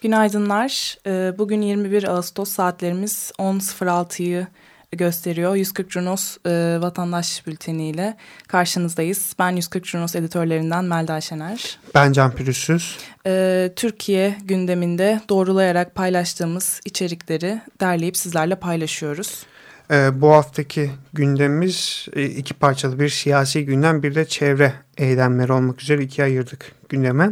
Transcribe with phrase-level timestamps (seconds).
[0.00, 0.98] Günaydınlar.
[1.06, 4.46] Ee, Bugün 21 Ağustos saatlerimiz 10.06'yı
[4.92, 5.56] gösteriyor.
[5.56, 8.16] 140 Curnos e, Vatandaş Bülteni ile
[8.48, 9.34] karşınızdayız.
[9.38, 11.78] Ben 140 Curnos editörlerinden Melda Şener.
[11.94, 12.98] Ben Can Pürüzsüz.
[13.26, 19.46] Ee, Türkiye gündeminde doğrulayarak paylaştığımız içerikleri derleyip sizlerle paylaşıyoruz.
[19.90, 25.82] Ee, bu haftaki gündemimiz e, iki parçalı bir siyasi gündem bir de çevre eylemleri olmak
[25.82, 27.30] üzere ikiye ayırdık gündeme.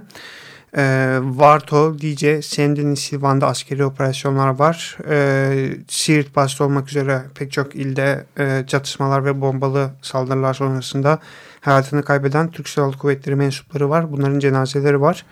[0.77, 4.99] Ee, Varto, Lice, Sendin, Silvan'da askeri operasyonlar var.
[5.09, 11.19] Ee, Siirt başta olmak üzere pek çok ilde e, çatışmalar ve bombalı saldırılar sonrasında
[11.61, 14.13] hayatını kaybeden Türk Silahlı Kuvvetleri mensupları var.
[14.13, 15.27] Bunların cenazeleri var.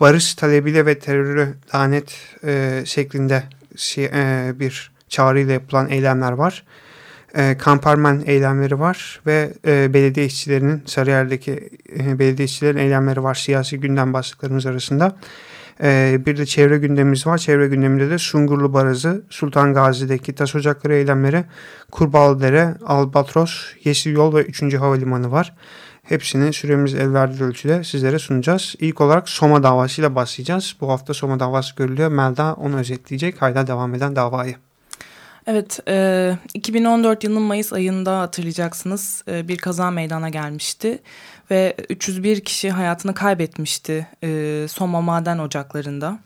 [0.00, 3.42] Barış talebiyle ve terörü lanet e, şeklinde
[3.98, 6.64] e, bir çağrıyla yapılan eylemler var.
[7.36, 13.80] E, Kamparmen eylemleri var ve e, belediye işçilerinin Sarıyer'deki e, belediye işçilerin eylemleri var siyasi
[13.80, 15.16] gündem başlıklarımız arasında.
[15.82, 17.38] E, bir de çevre gündemimiz var.
[17.38, 21.44] Çevre gündeminde de Sungurlu Barajı, Sultan Gazi'deki taş ocakları eylemleri,
[21.90, 24.74] Kurbağalıdere, Albatros, Yeşil Yol ve 3.
[24.74, 25.54] Havalimanı var.
[26.02, 28.74] Hepsini süremiz el verdiği ölçüde sizlere sunacağız.
[28.78, 30.76] İlk olarak Soma davasıyla başlayacağız.
[30.80, 32.10] Bu hafta Soma davası görülüyor.
[32.10, 33.42] Melda onu özetleyecek.
[33.42, 34.56] Hayda devam eden davayı.
[35.46, 40.98] Evet, e, 2014 yılının Mayıs ayında hatırlayacaksınız e, bir kaza meydana gelmişti
[41.50, 46.18] ve 301 kişi hayatını kaybetmişti e, Soma maden ocaklarında.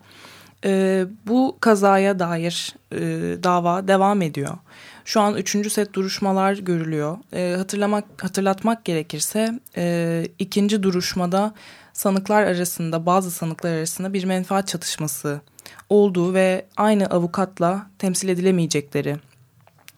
[0.65, 2.99] E, bu kazaya dair e,
[3.43, 4.57] dava devam ediyor.
[5.05, 7.17] Şu an üçüncü set duruşmalar görülüyor.
[7.33, 11.53] E, hatırlamak hatırlatmak gerekirse e, ikinci duruşmada
[11.93, 15.41] sanıklar arasında bazı sanıklar arasında bir menfaat çatışması
[15.89, 19.17] olduğu ve aynı avukatla temsil edilemeyecekleri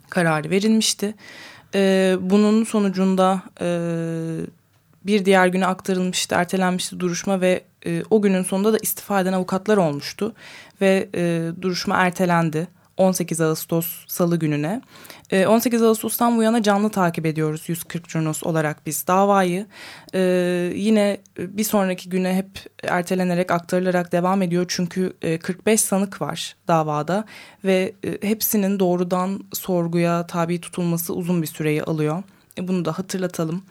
[0.10, 1.16] kararı verilmişti.
[1.76, 3.68] Ee, bunun sonucunda e,
[5.06, 9.78] bir diğer güne aktarılmıştı, ertelenmişti duruşma ve e, o günün sonunda da istifa eden avukatlar
[9.78, 10.34] olmuştu
[10.82, 12.68] ve e, duruşma ertelendi.
[13.00, 14.82] 18 Ağustos Salı gününe.
[15.48, 19.66] 18 Ağustos'tan bu yana canlı takip ediyoruz 140 Curnos olarak biz davayı.
[20.76, 22.50] Yine bir sonraki güne hep
[22.84, 24.66] ertelenerek aktarılarak devam ediyor.
[24.68, 27.26] Çünkü 45 sanık var davada
[27.66, 32.24] ve hepsinin doğrudan sorguya tabi tutulması uzun bir süreyi alıyor.
[32.58, 33.64] Bunu da hatırlatalım.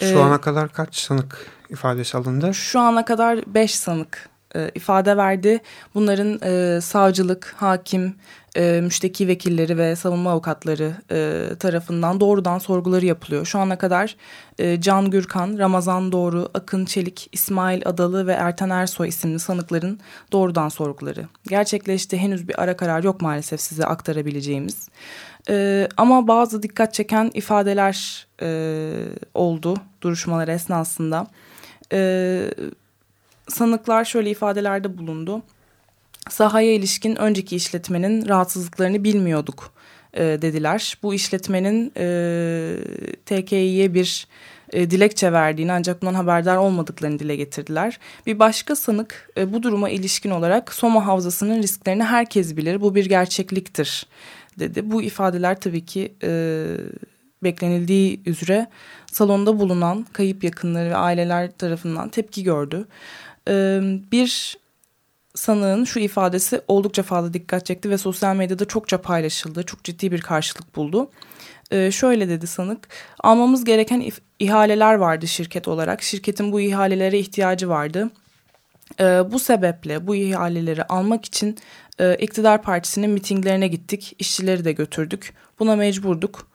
[0.00, 2.54] Şu ana kadar kaç sanık ifadesi alındı?
[2.54, 4.28] Şu ana kadar 5 sanık
[4.74, 5.60] ifade verdi.
[5.94, 6.38] Bunların
[6.80, 8.14] savcılık, hakim,
[8.56, 13.46] e, müşteki vekilleri ve savunma avukatları e, tarafından doğrudan sorguları yapılıyor.
[13.46, 14.16] Şu ana kadar
[14.58, 20.00] e, Can Gürkan, Ramazan Doğru, Akın Çelik, İsmail Adalı ve Erten Ersoy isimli sanıkların
[20.32, 22.16] doğrudan sorguları gerçekleşti.
[22.16, 24.88] Henüz bir ara karar yok maalesef size aktarabileceğimiz.
[25.48, 28.90] E, ama bazı dikkat çeken ifadeler e,
[29.34, 31.26] oldu duruşmalar esnasında.
[31.92, 32.50] E,
[33.48, 35.42] sanıklar şöyle ifadelerde bulundu
[36.30, 39.72] sahaya ilişkin önceki işletmenin rahatsızlıklarını bilmiyorduk
[40.14, 40.98] e, dediler.
[41.02, 42.76] Bu işletmenin e,
[43.26, 44.26] TKİ'ye bir
[44.72, 47.98] e, dilekçe verdiğini ancak bundan haberdar olmadıklarını dile getirdiler.
[48.26, 53.06] Bir başka sanık e, bu duruma ilişkin olarak Soma Havzası'nın risklerini herkes bilir bu bir
[53.06, 54.06] gerçekliktir
[54.58, 54.90] dedi.
[54.90, 56.66] Bu ifadeler tabii ki e,
[57.44, 58.66] beklenildiği üzere
[59.12, 62.86] salonda bulunan kayıp yakınları ve aileler tarafından tepki gördü.
[63.48, 63.80] E,
[64.12, 64.58] bir
[65.34, 69.62] sanığın şu ifadesi oldukça fazla dikkat çekti ve sosyal medyada çokça paylaşıldı.
[69.62, 71.10] Çok ciddi bir karşılık buldu.
[71.70, 72.88] Ee, şöyle dedi sanık,
[73.20, 76.02] almamız gereken ihaleler vardı şirket olarak.
[76.02, 78.10] Şirketin bu ihalelere ihtiyacı vardı.
[79.00, 81.58] Ee, bu sebeple bu ihaleleri almak için
[81.98, 84.16] e, iktidar partisinin mitinglerine gittik.
[84.18, 85.34] işçileri de götürdük.
[85.58, 86.46] Buna mecburduk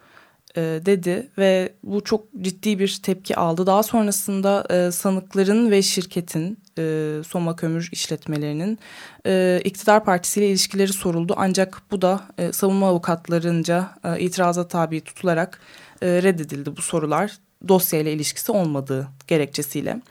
[0.57, 3.65] e, dedi ve bu çok ciddi bir tepki aldı.
[3.65, 8.79] Daha sonrasında e, sanıkların ve şirketin e, Soma Kömür işletmelerinin
[9.25, 11.33] e, iktidar partisiyle ilişkileri soruldu.
[11.37, 15.59] Ancak bu da e, savunma avukatlarınca e, itiraza tabi tutularak
[16.01, 17.37] e, reddedildi bu sorular.
[17.67, 20.01] dosyayla ilişkisi olmadığı gerekçesiyle.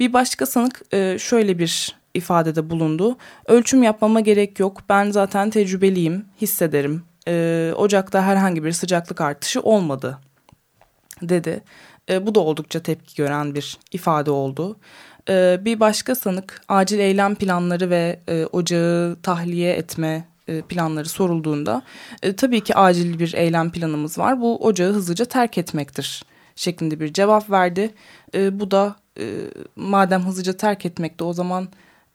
[0.00, 3.16] Bir başka sanık e, şöyle bir ifadede bulundu.
[3.46, 4.82] Ölçüm yapmama gerek yok.
[4.88, 7.02] Ben zaten tecrübeliyim, hissederim.
[7.28, 10.18] E, ocakta herhangi bir sıcaklık artışı olmadı
[11.22, 11.62] dedi.
[12.10, 14.76] E, bu da oldukça tepki gören bir ifade oldu.
[15.28, 21.82] E, bir başka sanık acil eylem planları ve e, ocağı tahliye etme e, planları sorulduğunda
[22.22, 24.40] e, tabii ki acil bir eylem planımız var.
[24.40, 26.24] Bu ocağı hızlıca terk etmektir
[26.56, 27.94] şeklinde bir cevap verdi.
[28.34, 29.24] E, bu da e,
[29.76, 31.68] madem hızlıca terk etmekte o zaman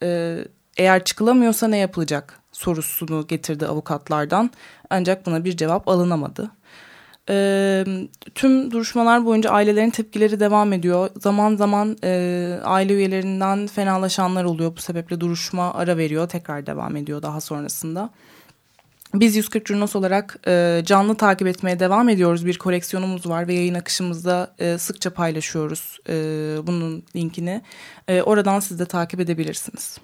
[0.04, 0.38] e,
[0.78, 4.52] eğer çıkılamıyorsa ne yapılacak sorusunu getirdi avukatlardan.
[4.92, 6.52] Ancak buna bir cevap alınamadı.
[7.30, 7.86] E,
[8.36, 11.10] tüm duruşmalar boyunca ailelerin tepkileri devam ediyor.
[11.20, 14.76] Zaman zaman e, aile üyelerinden fenalaşanlar oluyor.
[14.78, 16.30] Bu sebeple duruşma ara veriyor.
[16.30, 18.10] Tekrar devam ediyor daha sonrasında.
[19.14, 22.46] Biz 140 Curnos olarak e, canlı takip etmeye devam ediyoruz.
[22.46, 26.14] Bir koleksiyonumuz var ve yayın akışımızda e, sıkça paylaşıyoruz e,
[26.68, 27.62] bunun linkini.
[28.08, 29.98] E, oradan siz de takip edebilirsiniz.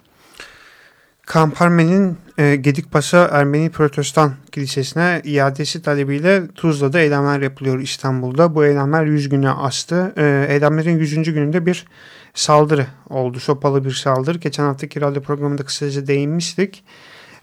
[1.27, 8.55] Kamparmen'in e, Gedikpaşa Ermeni Protestan Kilisesi'ne iadesi talebiyle Tuzla'da eylemler yapılıyor İstanbul'da.
[8.55, 10.13] Bu eylemler 100 güne astı.
[10.17, 11.33] E, eylemlerin 100.
[11.33, 11.85] gününde bir
[12.33, 13.39] saldırı oldu.
[13.39, 14.37] Sopalı bir saldırı.
[14.37, 16.83] Geçen haftaki radyo programında kısaca değinmiştik.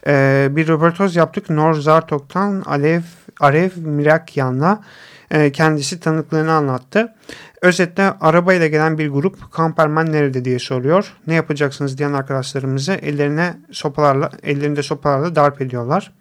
[0.06, 1.50] E, bir röportaj yaptık.
[1.50, 3.02] Nor Zartok'tan Alev,
[3.40, 4.82] Arev Mirakyan'la
[5.30, 7.14] e, kendisi tanıklığını anlattı.
[7.64, 11.12] Özetle arabayla gelen bir grup kamperman nerede diye soruyor.
[11.26, 16.12] Ne yapacaksınız diyen arkadaşlarımızı ellerine sopalarla, ellerinde sopalarla darp ediyorlar.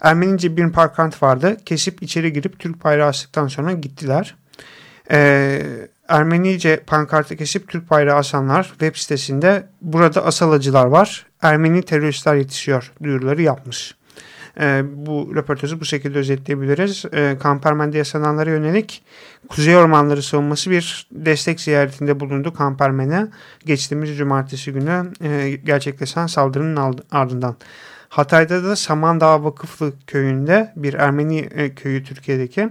[0.00, 1.56] Ermenice bir parkant vardı.
[1.64, 4.36] Kesip içeri girip Türk bayrağı astıktan sonra gittiler.
[5.10, 5.62] Ee,
[6.08, 11.26] Ermenice pankartı kesip Türk bayrağı asanlar web sitesinde burada asalacılar var.
[11.42, 13.94] Ermeni teröristler yetişiyor duyuruları yapmış.
[14.60, 17.04] E, bu röportajı bu şekilde özetleyebiliriz.
[17.12, 19.02] E, Kampermen'de yaşananlara yönelik
[19.48, 23.26] Kuzey Ormanları savunması bir destek ziyaretinde bulundu Kampermen'e
[23.64, 27.56] geçtiğimiz cumartesi günü e, gerçekleşen saldırının ardından.
[28.08, 32.70] Hatay'da da Samandağ Vakıflı köyünde bir Ermeni e, köyü Türkiye'deki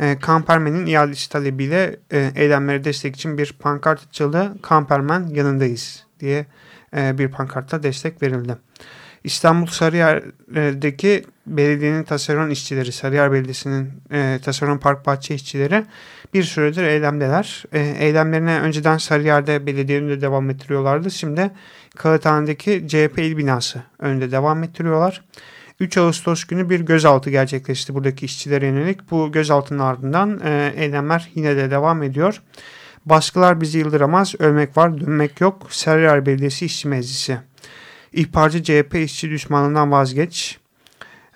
[0.00, 4.56] e, Kampermen'in iadesi talebiyle e, eylemlere destek için bir pankart açıldı.
[4.62, 6.46] Kampermen yanındayız diye
[6.96, 8.56] e, bir pankartta destek verildi.
[9.24, 15.84] İstanbul Sarıyer'deki belediyenin tasarruf işçileri, Sarıyer Belediyesi'nin e, tasarruf park bahçe işçileri
[16.34, 17.64] bir süredir eylemdeler.
[17.72, 21.10] E, eylemlerine önceden Sarıyer'de belediyenin de devam ettiriyorlardı.
[21.10, 21.50] Şimdi
[21.96, 25.24] Kağıthane'deki CHP il binası önünde devam ettiriyorlar.
[25.80, 29.10] 3 Ağustos günü bir gözaltı gerçekleşti buradaki işçilere yönelik.
[29.10, 32.42] Bu gözaltının ardından e, eylemler yine de devam ediyor.
[33.04, 35.66] Baskılar bizi yıldıramaz, ölmek var, dönmek yok.
[35.70, 37.38] Sarıyer Belediyesi İşçi Meclisi
[38.14, 40.58] İhbarcı CHP işçi düşmanından vazgeç.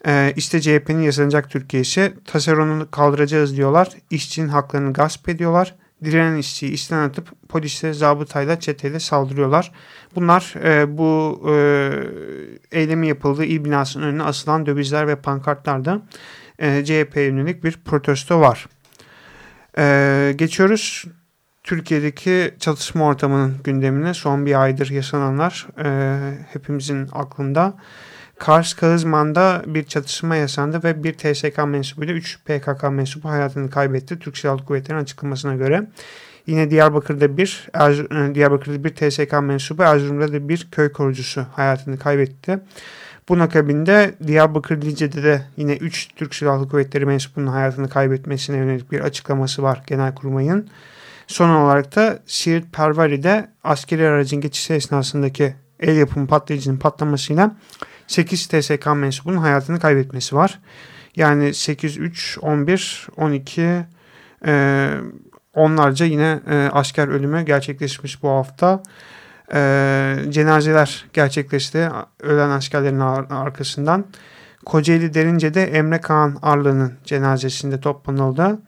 [0.07, 2.15] Ee, işte CHP'nin yaşanacak Türkiye'si.
[2.25, 3.89] Tasarrunu kaldıracağız diyorlar.
[4.11, 5.75] İşçinin haklarını gasp ediyorlar.
[6.05, 9.73] Direnen işçiyi işten atıp polise, zabıtayla, çeteyle saldırıyorlar.
[10.15, 11.91] Bunlar e, bu e,
[12.73, 16.03] eylemi yapıldığı il binasının önüne asılan dövizler ve pankartlarda
[16.59, 18.67] e, CHP'ye yönelik bir protesto var.
[19.79, 21.05] E, geçiyoruz
[21.69, 25.89] Türkiye'deki çatışma ortamının gündemine son bir aydır yaşananlar e,
[26.53, 27.75] hepimizin aklında.
[28.39, 34.19] Kars Kağızman'da bir çatışma yaşandı ve bir TSK mensubuyla 3 PKK mensubu hayatını kaybetti.
[34.19, 35.87] Türk Silahlı Kuvvetleri'nin açıklamasına göre.
[36.47, 42.59] Yine Diyarbakır'da bir e, Diyarbakır'da bir TSK mensubu, Erzurum'da da bir köy korucusu hayatını kaybetti.
[43.29, 49.01] Bunun akabinde Diyarbakır Lice'de de yine 3 Türk Silahlı Kuvvetleri mensubunun hayatını kaybetmesine yönelik bir
[49.01, 50.69] açıklaması var Genelkurmay'ın.
[51.29, 57.57] Son olarak da Siirt Pervari'de askeri aracın geçişi esnasındaki el yapımı patlayıcının patlamasıyla
[58.07, 60.61] 8 TSK mensubunun hayatını kaybetmesi var.
[61.17, 63.87] Yani 8, 3, 11, 12
[64.47, 64.91] e,
[65.55, 68.83] onlarca yine e, asker ölümü gerçekleşmiş bu hafta.
[69.55, 71.89] E, cenazeler gerçekleşti
[72.21, 74.05] ölen askerlerin arkasından.
[74.67, 78.59] Kocaeli Derince'de Emre Kaan Arlı'nın cenazesinde toplanıldı.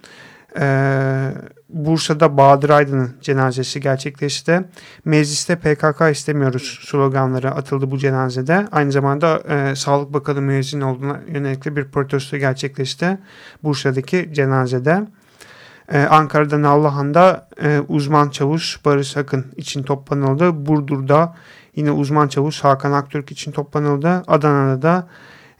[0.56, 1.32] Eee
[1.72, 4.64] Bursa'da Bahadır Aydın'ın cenazesi gerçekleşti.
[5.04, 8.68] Mecliste PKK istemiyoruz sloganları atıldı bu cenazede.
[8.72, 13.18] Aynı zamanda e, Sağlık Bakanı müezzin olduğuna yönelik bir protesto gerçekleşti
[13.62, 15.06] Bursa'daki cenazede.
[15.92, 20.66] Ee, Ankara'da Nallıhan'da e, uzman çavuş Barış Akın için toplanıldı.
[20.66, 21.36] Burdur'da
[21.76, 24.22] yine uzman çavuş Hakan Aktürk için toplanıldı.
[24.26, 25.08] Adana'da da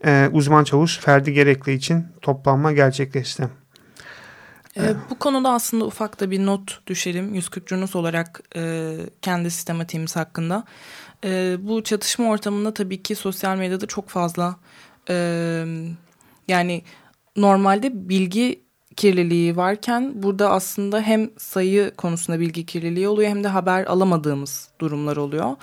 [0.05, 3.60] e, uzman çavuş Ferdi Gerekli için toplanma gerçekleşti.
[4.77, 10.17] E, bu konuda aslında ufak da bir not düşelim 140 Cunus olarak e, kendi sistematiğimiz
[10.17, 10.65] hakkında.
[11.25, 14.57] E, bu çatışma ortamında tabii ki sosyal medyada çok fazla
[15.11, 15.15] e,
[16.49, 16.83] yani
[17.37, 18.63] normalde bilgi
[18.97, 25.17] kirliliği varken burada aslında hem sayı konusunda bilgi kirliliği oluyor hem de haber alamadığımız durumlar
[25.17, 25.57] oluyor.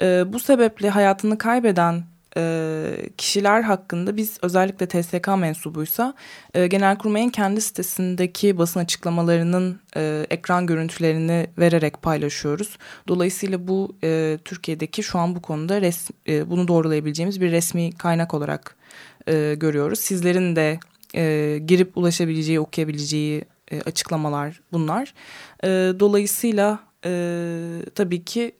[0.00, 2.04] E, bu sebeple hayatını kaybeden
[2.36, 6.14] e, kişiler hakkında biz özellikle TSK mensubuysa
[6.54, 12.78] e, Genelkurmay'ın kendi sitesindeki basın açıklamalarının e, ekran görüntülerini vererek paylaşıyoruz.
[13.08, 18.34] Dolayısıyla bu e, Türkiye'deki şu an bu konuda res, e, bunu doğrulayabileceğimiz bir resmi kaynak
[18.34, 18.76] olarak
[19.28, 19.98] e, görüyoruz.
[19.98, 20.78] Sizlerin de
[21.14, 25.14] e, girip ulaşabileceği, okuyabileceği e, açıklamalar bunlar.
[25.64, 25.68] E,
[26.00, 27.12] dolayısıyla e,
[27.94, 28.52] tabii ki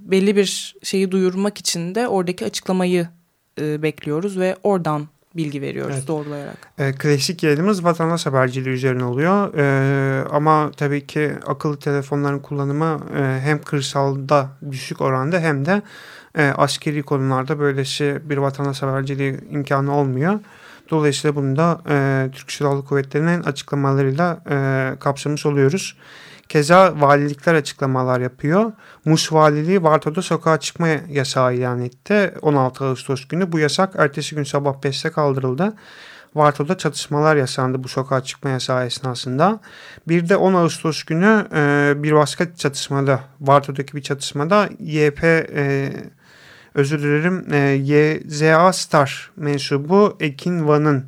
[0.00, 3.08] belli bir şeyi duyurmak için de oradaki açıklamayı
[3.60, 6.08] e, bekliyoruz ve oradan bilgi veriyoruz evet.
[6.08, 6.56] doğrulayarak.
[6.78, 9.54] E, klasik yayınımız vatandaş haberciliği üzerine oluyor.
[9.54, 15.82] E, ama tabii ki akıllı telefonların kullanımı e, hem kırsalda düşük oranda hem de
[16.38, 20.40] e, askeri konularda böylesi bir vatandaş haberciliği imkanı olmuyor.
[20.90, 25.96] Dolayısıyla bunu da e, Türk Silahlı Kuvvetleri'nin açıklamalarıyla e, kapsamış oluyoruz.
[26.50, 28.72] Keza valilikler açıklamalar yapıyor.
[29.04, 33.52] Muş Valiliği Varto'da sokağa çıkma yasağı ilan etti 16 Ağustos günü.
[33.52, 35.72] Bu yasak ertesi gün sabah 5'te kaldırıldı.
[36.34, 39.60] Varto'da çatışmalar yaşandı bu sokağa çıkma yasağı esnasında.
[40.08, 45.92] Bir de 10 Ağustos günü e, bir başka çatışmada, Varto'daki bir çatışmada YP e,
[46.74, 51.06] özür dilerim e, YZA Star mensubu Ekin Van'ın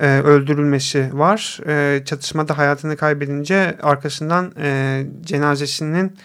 [0.00, 1.60] e, öldürülmesi var.
[1.66, 6.16] E, çatışmada hayatını kaybedince arkasından e, cenazesinin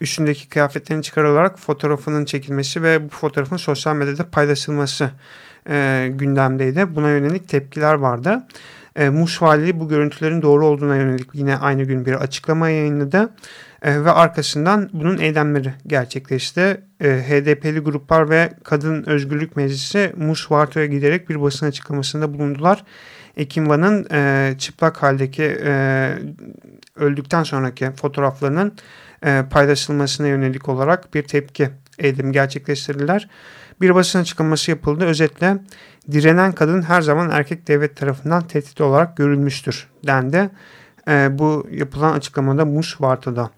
[0.00, 5.10] üstündeki kıyafetlerini çıkarılarak fotoğrafının çekilmesi ve bu fotoğrafın sosyal medyada paylaşılması
[5.68, 6.94] e, gündemdeydi.
[6.94, 8.46] Buna yönelik tepkiler vardı.
[8.96, 13.30] E, Muş Valiliği bu görüntülerin doğru olduğuna yönelik yine aynı gün bir açıklama yayınladı.
[13.82, 16.80] E, ve arkasından bunun eylemleri gerçekleşti.
[17.00, 22.84] E, HDP'li gruplar ve Kadın Özgürlük Meclisi Muş Varto'ya giderek bir basın açıklamasında bulundular.
[23.36, 26.12] Ekim Van'ın e, çıplak haldeki e,
[26.96, 28.72] öldükten sonraki fotoğraflarının
[29.24, 33.28] e, paylaşılmasına yönelik olarak bir tepki eylemi gerçekleştirdiler.
[33.80, 35.04] Bir basın açıklaması yapıldı.
[35.04, 35.56] Özetle
[36.12, 40.50] direnen kadın her zaman erkek devlet tarafından tehdit olarak görülmüştür dendi.
[41.08, 43.50] E, bu yapılan açıklamada Muş Varta'da.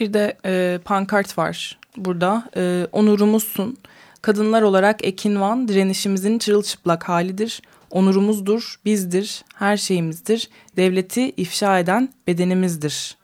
[0.00, 2.50] Bir de e, pankart var burada.
[2.56, 3.76] E, onurumuzsun.
[4.22, 13.16] Kadınlar olarak Ekin Van direnişimizin çırılçıplak halidir onurumuzdur, bizdir, her şeyimizdir, devleti ifşa eden bedenimizdir.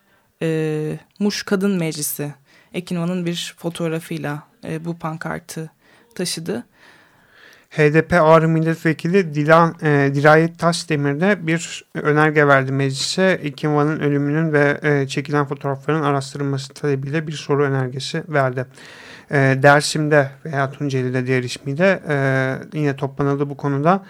[0.43, 2.35] E, Muş Kadın Meclisi,
[2.75, 5.71] Ekinvan'ın bir fotoğrafıyla e, bu pankartı
[6.15, 6.65] taşıdı.
[7.71, 13.41] HDP Ağrı Milletvekili Dilan, e, Dirayet Taşdemir de bir önerge verdi meclise.
[13.43, 18.67] Ekinvan'ın ölümünün ve e, çekilen fotoğrafların araştırılması talebiyle bir soru önergesi verdi.
[19.31, 24.05] E, Dersim'de veya Tunceli'de diğer ismiyle e, yine toplanıldı bu konuda.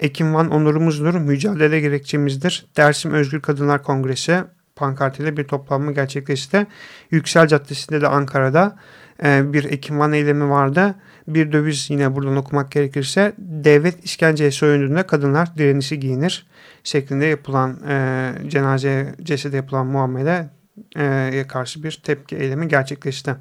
[0.00, 2.66] Ekim Van onurumuzdur, mücadele gerekçemizdir.
[2.76, 4.44] Dersim Özgür Kadınlar Kongresi
[4.76, 6.66] pankartıyla bir toplanma gerçekleşti.
[7.10, 8.76] Yüksel Caddesi'nde de Ankara'da
[9.24, 10.94] e, bir Ekim Van eylemi vardı.
[11.28, 16.46] Bir döviz yine buradan okumak gerekirse devlet işkenceye soyunduğunda kadınlar direnişi giyinir
[16.84, 20.50] şeklinde yapılan e, cenaze cesede yapılan muamele
[20.96, 23.34] e, karşı bir tepki eylemi gerçekleşti.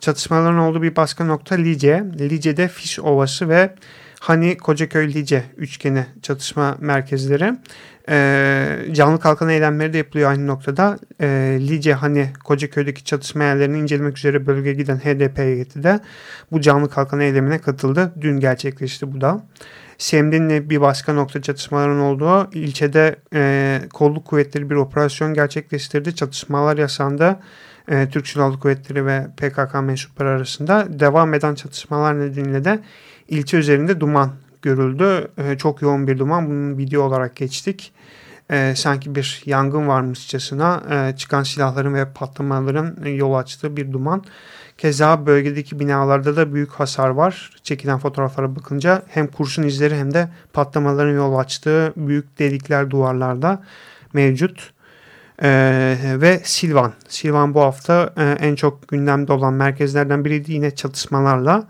[0.00, 2.04] Çatışmaların olduğu bir başka nokta Lice.
[2.18, 3.74] Lice'de Fiş Ovası ve
[4.20, 7.54] Hani Kocaköy Lice üçgeni çatışma merkezleri.
[8.08, 10.98] E, canlı kalkan eylemleri de yapılıyor aynı noktada.
[11.20, 11.26] E,
[11.60, 16.00] Lice hani Kocaköy'deki çatışma yerlerini incelemek üzere bölgeye giden HDP heyeti de
[16.52, 18.12] bu canlı kalkan eylemine katıldı.
[18.20, 19.46] Dün gerçekleşti bu da.
[19.98, 26.14] Semdin'le bir başka nokta çatışmaların olduğu ilçede e, kolluk kuvvetleri bir operasyon gerçekleştirdi.
[26.14, 27.40] Çatışmalar yaşandı.
[27.88, 32.80] E, Türk Silahlı Kuvvetleri ve PKK mensupları arasında devam eden çatışmalar nedeniyle de
[33.30, 34.30] ilçe üzerinde duman
[34.62, 35.28] görüldü.
[35.38, 36.46] E, çok yoğun bir duman.
[36.46, 37.92] Bunun video olarak geçtik.
[38.50, 44.24] E, sanki bir yangın varmışçasına e, çıkan silahların ve patlamaların yol açtığı bir duman.
[44.78, 47.50] Keza bölgedeki binalarda da büyük hasar var.
[47.62, 53.62] Çekilen fotoğraflara bakınca hem kurşun izleri hem de patlamaların yol açtığı büyük delikler duvarlarda
[54.12, 54.72] mevcut.
[55.42, 56.92] Ee, ve Silvan.
[57.08, 60.52] Silvan bu hafta e, en çok gündemde olan merkezlerden biriydi.
[60.52, 61.66] Yine çatışmalarla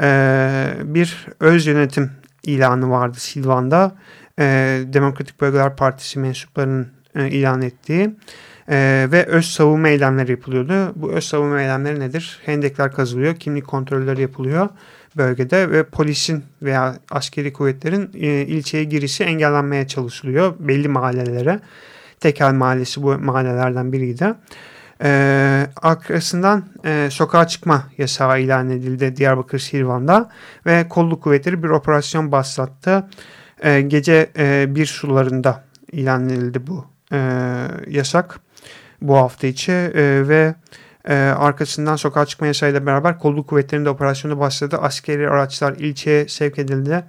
[0.00, 2.10] e, bir öz yönetim
[2.42, 3.92] ilanı vardı Silvan'da.
[4.38, 4.44] E,
[4.86, 8.16] Demokratik Bölgeler Partisi mensuplarının e, ilan ettiği
[8.68, 10.92] e, ve öz savunma eylemleri yapılıyordu.
[10.96, 12.40] Bu öz savunma eylemleri nedir?
[12.44, 14.68] Hendekler kazılıyor, kimlik kontrolleri yapılıyor
[15.16, 21.60] bölgede ve polisin veya askeri kuvvetlerin e, ilçeye girişi engellenmeye çalışılıyor belli mahallelere.
[22.20, 24.34] Tekel Mahallesi bu mahallelerden biriydi.
[25.02, 30.30] Ee, arkasından e, sokağa çıkma yasağı ilan edildi Diyarbakır Silvan'da
[30.66, 33.08] ve kolluk kuvvetleri bir operasyon başlattı.
[33.62, 37.18] Ee, gece e, bir sularında ilan edildi bu e,
[37.88, 38.40] yasak
[39.00, 40.54] bu hafta içi e, ve
[41.08, 44.78] e, arkasından sokağa çıkma yasayla beraber kolluk kuvvetlerinde operasyonu başladı.
[44.80, 47.04] Askeri araçlar ilçeye sevk edildi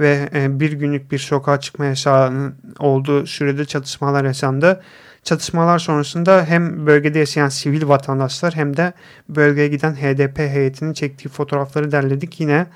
[0.00, 4.82] ve e, bir günlük bir sokağa çıkma yasağının olduğu sürede çatışmalar yaşandı.
[5.22, 8.92] Çatışmalar sonrasında hem bölgede yaşayan sivil vatandaşlar hem de
[9.28, 12.40] bölgeye giden HDP heyetinin çektiği fotoğrafları derledik.
[12.40, 12.66] Yine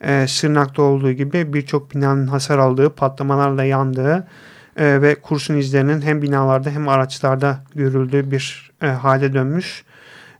[0.00, 4.26] e, Sırnak'ta olduğu gibi birçok binanın hasar aldığı, patlamalarla yandığı
[4.76, 9.84] e, ve kurşun izlerinin hem binalarda hem araçlarda görüldüğü bir e, hale dönmüş.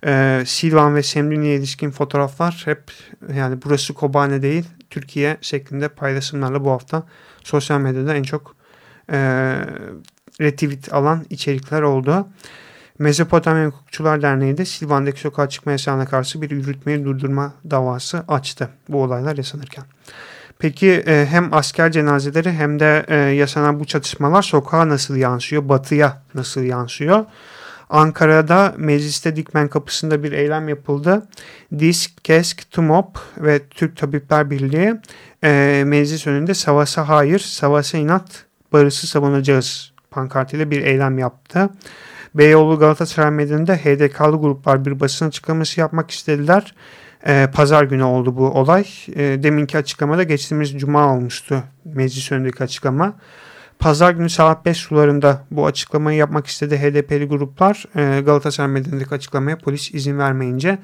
[0.06, 2.82] E, Silvan ve Semdün'e ilişkin fotoğraflar hep
[3.34, 7.02] yani burası Kobane değil Türkiye şeklinde paylaşımlarla bu hafta
[7.44, 8.56] sosyal medyada en çok
[9.12, 9.56] e,
[10.40, 12.28] retweet alan içerikler oldu.
[12.98, 19.02] Mezopotamya Hukukçular Derneği de Silvan'daki sokağa çıkma yasağına karşı bir yürütmeyi durdurma davası açtı bu
[19.02, 19.84] olaylar yaşanırken.
[20.58, 26.22] Peki e, hem asker cenazeleri hem de e, yaşanan bu çatışmalar sokağa nasıl yansıyor, batıya
[26.34, 27.24] nasıl yansıyor?
[27.90, 31.22] Ankara'da mecliste Dikmen kapısında bir eylem yapıldı.
[31.78, 34.94] Disk, Kesk, TUMOP ve Türk Tabipler Birliği
[35.44, 41.70] e, meclis önünde Savas'a hayır, Savas'a inat, barışı savunacağız pankartıyla bir eylem yaptı.
[42.34, 46.74] Beyoğlu Galatasaray Meydanı'nda HDK'lı gruplar bir basın açıklaması yapmak istediler.
[47.26, 48.84] E, Pazar günü oldu bu olay.
[49.14, 53.12] E, deminki açıklamada geçtiğimiz cuma olmuştu meclis önündeki açıklama.
[53.78, 57.84] Pazar günü saat 5 sularında bu açıklamayı yapmak istedi HDP'li gruplar.
[57.96, 60.78] E, Galatasaray Meydanı'ndaki açıklamaya polis izin vermeyince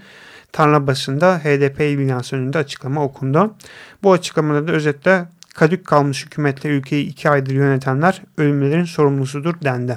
[0.53, 3.55] tarla basında HDP binası önünde açıklama okundu.
[4.03, 5.25] Bu açıklamada da özetle
[5.57, 9.97] kadük kalmış hükümetle ülkeyi iki aydır yönetenler ölümlerin sorumlusudur dendi.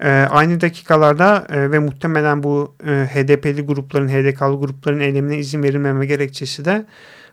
[0.00, 6.06] E, aynı dakikalarda e, ve muhtemelen bu e, HDP'li grupların, HDK'lı grupların eylemine izin verilmeme
[6.06, 6.86] gerekçesi de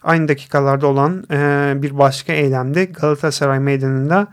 [0.03, 4.27] aynı dakikalarda olan e, bir başka eylemde Galatasaray Meydanı'nda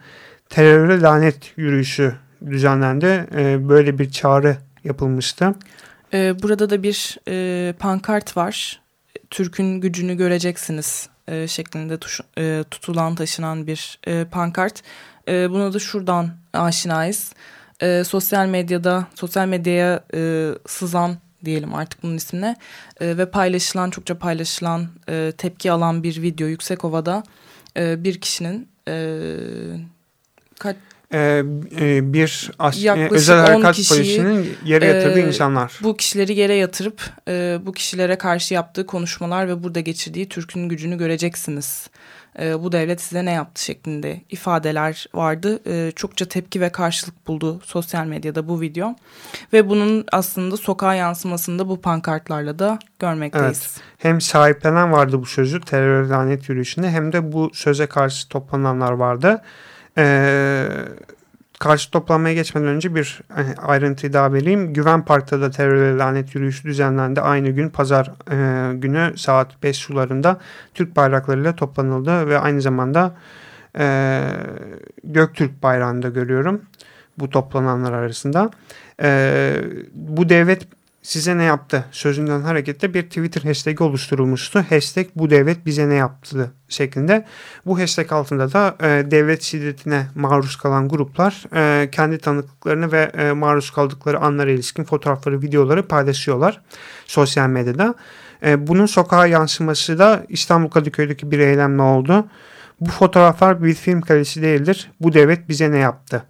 [0.48, 2.14] teröre lanet yürüyüşü
[2.46, 3.26] düzenlendi.
[3.68, 5.54] Böyle bir çağrı yapılmıştı.
[6.12, 7.18] Burada da bir
[7.72, 8.80] pankart var.
[9.30, 14.82] Türk'ün gücünü göreceksiniz e, şeklinde tuş, e, tutulan taşınan bir e, pankart.
[15.28, 17.32] E, buna da şuradan aşinayız.
[17.82, 22.56] E, sosyal medyada, sosyal medyaya e, sızan diyelim artık bunun ismine
[23.00, 27.22] e, ve paylaşılan, çokça paylaşılan, e, tepki alan bir video Yüksekova'da
[27.76, 29.26] e, bir kişinin e,
[30.58, 30.76] kaç
[31.12, 31.42] ee,
[31.80, 35.78] e, bir as e, özel harekat kişiyi, polisinin yere yatırdığı e, insanlar.
[35.82, 40.98] Bu kişileri yere yatırıp e, bu kişilere karşı yaptığı konuşmalar ve burada geçirdiği Türk'ün gücünü
[40.98, 41.90] göreceksiniz.
[42.38, 45.60] E, bu devlet size ne yaptı şeklinde ifadeler vardı.
[45.66, 48.94] E, çokça tepki ve karşılık buldu sosyal medyada bu video.
[49.52, 53.46] Ve bunun aslında sokağa yansımasını bu pankartlarla da görmekteyiz.
[53.46, 53.80] Evet.
[53.98, 59.42] Hem sahiplenen vardı bu sözü terör lanet yürüyüşünde hem de bu söze karşı toplananlar vardı.
[59.98, 60.68] Ee,
[61.58, 64.72] karşı toplanmaya geçmeden önce bir hani, ayrıntıyı daha vereyim.
[64.72, 67.20] Güven Park'ta da terör lanet yürüyüşü düzenlendi.
[67.20, 70.38] Aynı gün pazar e, günü saat 5 sularında
[70.74, 73.16] Türk bayraklarıyla toplanıldı ve aynı zamanda
[73.78, 74.20] e,
[75.04, 76.62] Göktürk bayrağını da görüyorum
[77.18, 78.50] bu toplananlar arasında.
[79.02, 79.52] E,
[79.94, 80.66] bu devlet
[81.08, 84.64] size ne yaptı sözünden hareketle bir Twitter hashtag oluşturulmuştu.
[84.68, 87.24] Hashtag bu devlet bize ne yaptı şeklinde.
[87.66, 93.32] Bu hashtag altında da e, devlet şiddetine maruz kalan gruplar e, kendi tanıklıklarını ve e,
[93.32, 96.60] maruz kaldıkları anlara ilişkin fotoğrafları, videoları paylaşıyorlar
[97.06, 97.94] sosyal medyada.
[98.42, 102.26] E, bunun sokağa yansıması da İstanbul Kadıköy'deki bir eylemle oldu.
[102.80, 104.90] Bu fotoğraflar bir film kalesi değildir.
[105.00, 106.24] Bu devlet bize ne yaptı?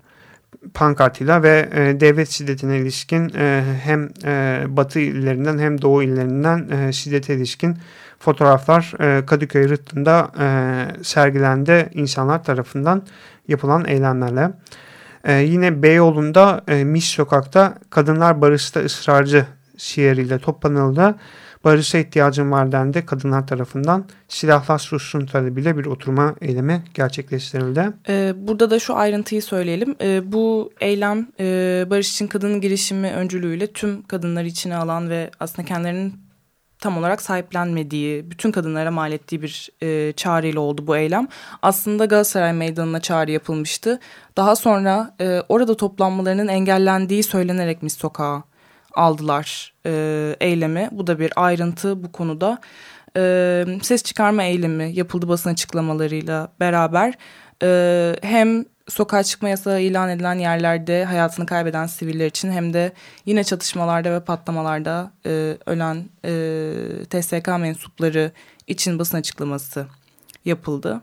[0.75, 6.93] Pankartıyla ve e, devlet şiddetine ilişkin e, hem e, batı illerinden hem doğu illerinden e,
[6.93, 7.77] şiddete ilişkin
[8.19, 10.47] fotoğraflar e, Kadıköy Rıttı'nda e,
[11.05, 13.03] sergilendi insanlar tarafından
[13.49, 14.51] yapılan eylemlerle.
[15.25, 21.15] E, yine Beyoğlu'nda e, Mis Sokak'ta Kadınlar Barış'ta ısrarcı şiiriyle toplanıldı.
[21.65, 24.05] Barışa ihtiyacım var dendi kadınlar tarafından.
[24.29, 27.93] Silahlar sussun talebiyle bir oturma eylemi gerçekleştirildi.
[28.09, 29.95] Ee, burada da şu ayrıntıyı söyleyelim.
[30.01, 35.69] Ee, bu eylem e, Barış için Kadın girişimi öncülüğüyle tüm kadınları içine alan ve aslında
[35.69, 36.29] kendilerinin
[36.81, 41.29] tam olarak sahiplenmediği, bütün kadınlara mal ettiği bir e, çağrıyla oldu bu eylem.
[41.63, 44.01] Aslında Galatasaray Meydanı'na çağrı yapılmıştı.
[44.37, 48.43] Daha sonra e, orada toplanmalarının engellendiği söylenerek mis sokağa
[48.95, 50.89] aldılar e, eylemi.
[50.93, 52.59] Bu da bir ayrıntı bu konuda.
[53.17, 57.15] E, ses çıkarma eylemi yapıldı basın açıklamalarıyla beraber.
[57.63, 62.93] E, hem sokağa çıkma yasağı ilan edilen yerlerde hayatını kaybeden siviller için hem de
[63.27, 66.31] yine çatışmalarda ve patlamalarda e, ölen e,
[67.11, 68.33] TSK mensupları
[68.67, 69.87] için basın açıklaması
[70.45, 71.01] yapıldı.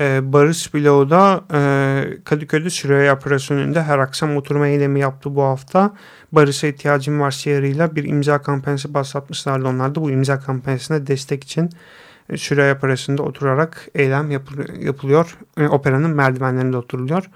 [0.00, 5.94] E, Barış Bloğu da e, Kadıköy'de Süreyya operasyonunda her akşam oturma eylemi yaptı bu hafta.
[6.32, 10.00] Barış'a ihtiyacım var şiarıyla bir imza kampanyası başlatmışlardı onlar da.
[10.00, 11.70] Bu imza kampanyasına destek için
[12.30, 14.30] e, Süreyya operasyonunda oturarak eylem
[14.80, 15.38] yapılıyor.
[15.58, 17.30] E, operanın merdivenlerinde oturuluyor.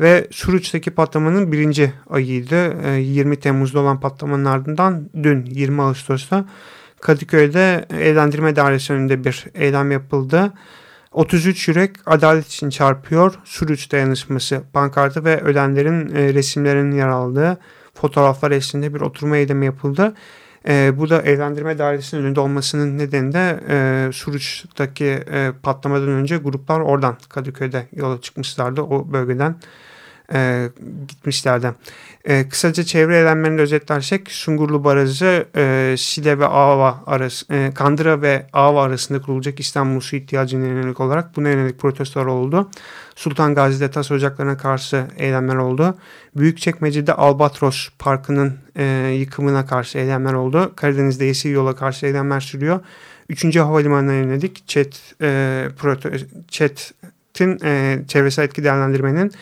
[0.00, 2.88] Ve Suruç'taki patlamanın birinci ayıydı.
[2.98, 6.44] 20 e, Temmuz'da olan patlamanın ardından dün 20 Ağustos'ta
[7.00, 10.52] Kadıköy'de eğlendirme dairesi önünde bir eylem yapıldı.
[11.14, 13.34] 33 yürek adalet için çarpıyor.
[13.44, 17.58] Suruç dayanışması pankartı ve ölenlerin e, resimlerinin yer aldığı
[17.94, 20.14] fotoğraflar eşliğinde bir oturma eylemi yapıldı.
[20.68, 26.80] E, bu da eğlendirme dairesinin önünde olmasının nedeni de e, Suruç'taki e, patlamadan önce gruplar
[26.80, 29.56] oradan Kadıköy'de yola çıkmışlardı o bölgeden
[30.32, 30.68] e,
[31.08, 31.72] gitmişlerdi.
[32.24, 38.46] E, kısaca çevre eylemlerini özetlersek Sungurlu Barajı e, Şile ve Ava arası, e, Kandıra ve
[38.52, 42.70] Ava arasında kurulacak İstanbul su ihtiyacına yönelik olarak buna yönelik protestolar oldu.
[43.14, 45.98] Sultan Gazi'de tas ocaklarına karşı eylemler oldu.
[46.36, 48.84] Büyükçekmece'de Albatros Parkı'nın e,
[49.18, 50.72] yıkımına karşı eylemler oldu.
[50.76, 52.80] Karadeniz'de Yeşil Yol'a karşı eylemler sürüyor.
[53.28, 55.68] Üçüncü havalimanına yönelik ÇED, e,
[56.48, 59.32] ÇED'in e, çevresel etki değerlendirmenin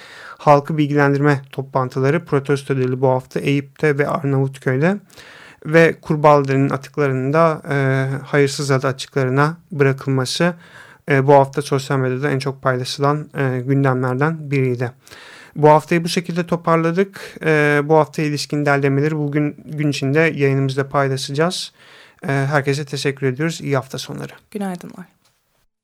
[0.42, 4.96] halkı bilgilendirme toplantıları protesto edildi bu hafta Eyüp'te ve Arnavutköy'de
[5.66, 10.54] ve Kurbağalıların atıklarının da e, hayırsız adı açıklarına bırakılması
[11.10, 14.92] e, bu hafta sosyal medyada en çok paylaşılan e, gündemlerden biriydi.
[15.56, 17.36] Bu haftayı bu şekilde toparladık.
[17.44, 21.72] E, bu hafta ilişkin derlemeleri bugün gün içinde yayınımızda paylaşacağız.
[22.22, 23.60] E, herkese teşekkür ediyoruz.
[23.60, 24.32] İyi hafta sonları.
[24.50, 25.21] Günaydınlar.